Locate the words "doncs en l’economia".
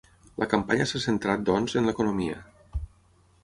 1.51-2.41